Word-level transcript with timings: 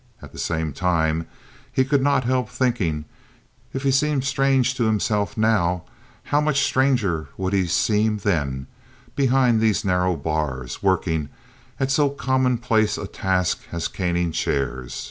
At 0.19 0.31
the 0.31 0.39
same 0.39 0.73
time, 0.73 1.27
he 1.71 1.85
could 1.85 2.01
not 2.01 2.23
help 2.23 2.49
thinking, 2.49 3.05
if 3.71 3.83
he 3.83 3.91
seemed 3.91 4.23
strange 4.23 4.73
to 4.73 4.85
himself, 4.85 5.37
now, 5.37 5.83
how 6.23 6.41
much 6.41 6.63
stranger 6.63 7.27
he 7.37 7.41
would 7.43 7.69
seem 7.69 8.17
then, 8.17 8.65
behind 9.15 9.61
these 9.61 9.85
narrow 9.85 10.15
bars 10.15 10.81
working 10.81 11.29
at 11.79 11.91
so 11.91 12.09
commonplace 12.09 12.97
a 12.97 13.05
task 13.05 13.59
as 13.71 13.87
caning 13.87 14.31
chairs. 14.31 14.99